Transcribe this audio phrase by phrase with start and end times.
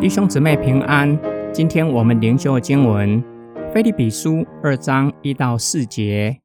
[0.00, 1.20] 弟兄姊妹平安。
[1.52, 3.22] 今天我们灵修的经文
[3.70, 6.40] 《菲利比书》二章一到四节。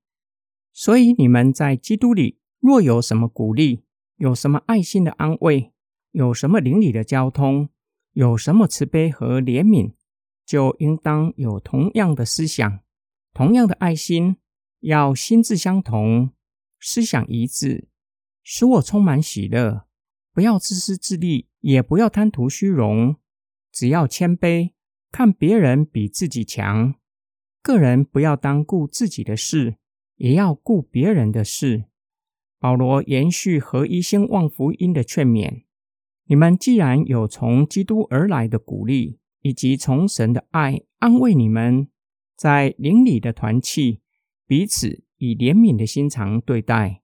[0.74, 3.86] 所以你们在基督里，若有什么鼓励，
[4.18, 5.72] 有什么爱心的安慰，
[6.12, 7.70] 有什么灵里的交通，
[8.12, 9.94] 有什么慈悲和怜悯，
[10.46, 12.81] 就应当有同样的思想，
[13.33, 14.35] 同样的爱心，
[14.81, 16.31] 要心智相同，
[16.81, 17.88] 思想一致，
[18.44, 19.85] 使我充满喜乐。
[20.34, 23.16] 不要自私自利，也不要贪图虚荣，
[23.75, 24.71] 只要谦卑，
[25.11, 26.95] 看别人比自己强。
[27.61, 29.75] 个人不要单顾自己的事，
[30.16, 31.83] 也要顾别人的事。
[32.57, 35.66] 保罗延续合一兴旺福音的劝勉：
[36.27, 41.89] 你们既然有从基督而来的鼓励，以及从神的爱安慰你们，
[42.38, 43.99] 在邻里的团契，
[44.47, 47.02] 彼此以怜悯的心肠对待，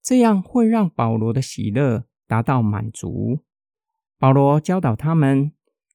[0.00, 2.06] 这样会让保罗的喜乐。
[2.26, 3.40] 达到满足。
[4.18, 5.52] 保罗教导他们，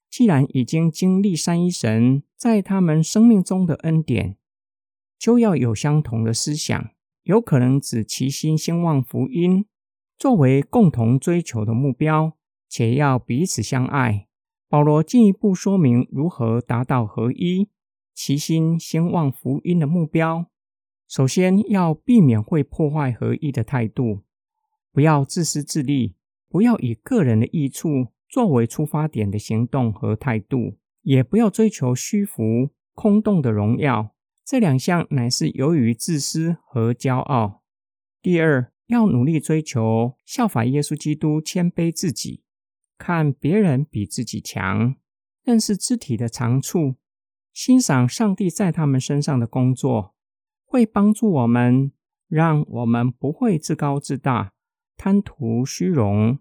[0.09, 4.37] 既然已经经历三一神在他们生命中的恩典，
[5.17, 6.89] 就要有相同的思想，
[7.23, 9.65] 有可能指齐心兴旺福音
[10.17, 12.33] 作为共同追求的目标，
[12.67, 14.27] 且要彼此相爱。
[14.67, 17.69] 保罗进一步说明如何达到合一、
[18.13, 20.47] 齐心兴旺福音的目标。
[21.07, 24.21] 首先要避免会破坏合一的态度，
[24.91, 26.15] 不要自私自利。
[26.47, 34.15] 不要以个人的益处作为出发点的行动和态度，也不要追求虚浮、空洞的荣耀。
[34.45, 37.63] 这两项乃是由于自私和骄傲。
[38.21, 42.43] 第二，要努力追求效法耶稣基督，谦卑自己，
[42.97, 44.95] 看别人比自己强，
[45.43, 46.95] 认识肢体的长处，
[47.53, 50.13] 欣赏上帝在他们身上的工作，
[50.65, 51.91] 会帮助我们，
[52.27, 54.53] 让我们不会自高自大。
[54.97, 56.39] 贪图虚荣，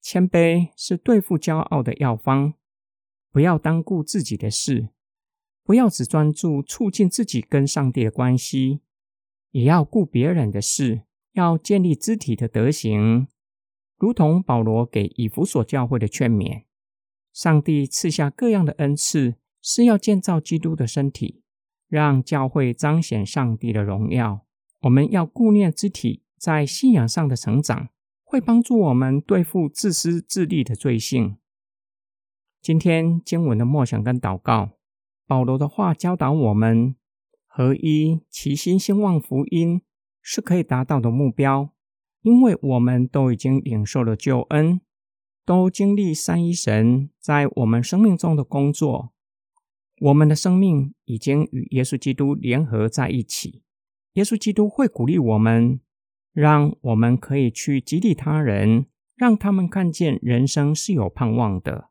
[0.00, 2.54] 谦卑是对付骄傲的药方。
[3.30, 4.88] 不要单顾自己的事，
[5.62, 8.80] 不要只专注促进自己跟上帝的关系，
[9.50, 13.28] 也要顾别人的事，要建立肢体的德行，
[13.96, 16.64] 如同保罗给以弗所教会的劝勉。
[17.32, 21.42] 上帝赐下各样的恩赐，是要建造基督的身体，
[21.88, 24.46] 让教会彰显上帝的荣耀。
[24.80, 26.22] 我们要顾念肢体。
[26.38, 27.88] 在信仰上的成长，
[28.30, 31.38] 会帮助我们对付自私自利的罪性。
[32.60, 34.72] 今天经文的默想跟祷告，
[35.26, 36.94] 保罗的话教导我们：
[37.46, 39.80] 合一、齐心兴旺福音
[40.20, 41.72] 是可以达到的目标，
[42.20, 44.82] 因为我们都已经领受了救恩，
[45.46, 49.14] 都经历三一神在我们生命中的工作。
[50.02, 53.62] 我们的生命已经与耶稣基督联合在一起，
[54.12, 55.80] 耶稣基督会鼓励我们。
[56.40, 61.88] 让我们可以去激励他人，让他们看见人生是有盼望的。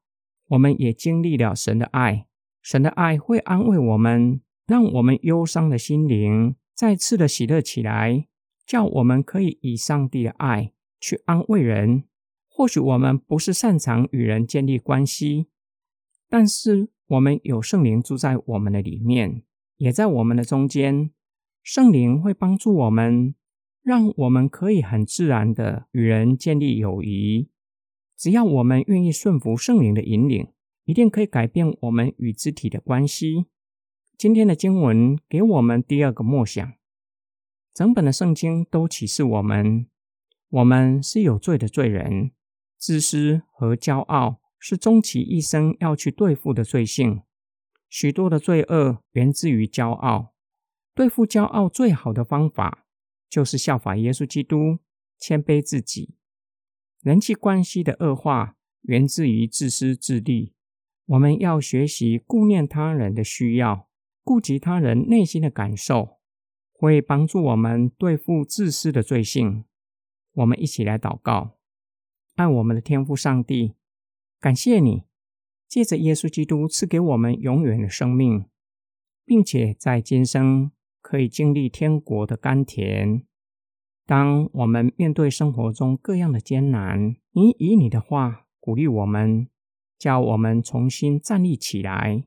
[0.48, 2.28] 我们也经历了神的爱，
[2.62, 8.26] 神的爱会安慰我们，让我们忧伤的心灵再次的喜乐起来，
[8.66, 10.72] 叫我们可以以上帝的爱
[11.02, 12.06] 去安慰人。
[12.48, 15.48] 或许我们不是擅长与人建立关系，
[16.30, 19.44] 但是我们有圣灵住在我们的里面，
[19.76, 21.12] 也在我们的中间，
[21.62, 23.36] 圣灵会帮助我们。
[23.88, 27.48] 让我们可以很自然的与人建立友谊。
[28.18, 30.52] 只要我们愿意顺服圣灵的引领，
[30.84, 33.46] 一定可以改变我们与肢体的关系。
[34.18, 36.74] 今天的经文给我们第二个默想：
[37.74, 39.88] 整本的圣经都启示我们，
[40.50, 42.32] 我们是有罪的罪人，
[42.78, 47.22] 自私和骄傲是终其一生要去对付的罪性。
[47.88, 50.34] 许多的罪恶源自于骄傲。
[50.94, 52.84] 对付骄傲最好的方法。
[53.30, 54.80] 就是效法耶稣基督，
[55.18, 56.16] 谦卑自己。
[57.02, 60.54] 人际关系的恶化源自于自私自利。
[61.06, 63.88] 我们要学习顾念他人的需要，
[64.24, 66.20] 顾及他人内心的感受，
[66.74, 69.64] 会帮助我们对付自私的罪性。
[70.34, 71.58] 我们一起来祷告：
[72.36, 73.76] 爱我们的天父上帝，
[74.40, 75.04] 感谢你
[75.68, 78.46] 借着耶稣基督赐给我们永远的生命，
[79.26, 80.72] 并且在今生。
[81.08, 83.26] 可以经历天国的甘甜。
[84.06, 89.48] 当我们面对生活中各样的艰难，你以你的话鼓励我们，
[89.98, 92.26] 叫我们重新站立起来。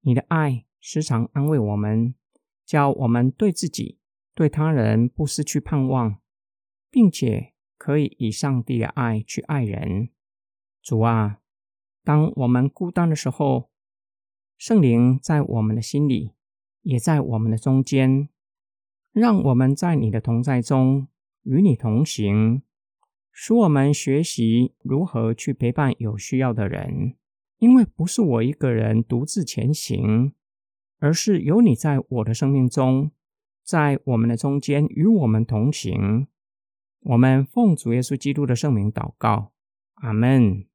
[0.00, 2.16] 你的爱时常安慰我们，
[2.66, 4.00] 叫我们对自己、
[4.34, 6.18] 对他人不失去盼望，
[6.90, 10.08] 并且可以以上帝的爱去爱人。
[10.82, 11.38] 主啊，
[12.02, 13.70] 当我们孤单的时候，
[14.58, 16.32] 圣灵在我们的心里。
[16.82, 18.28] 也在我们的中间，
[19.12, 21.08] 让我们在你的同在中
[21.42, 22.62] 与你同行，
[23.30, 27.16] 使我们学习如何去陪伴有需要的人，
[27.58, 30.32] 因为不是我一个人独自前行，
[30.98, 33.10] 而是有你在我的生命中，
[33.64, 36.26] 在我们的中间与我们同行。
[37.00, 39.52] 我们奉主耶稣基督的圣名祷告，
[39.94, 40.71] 阿门。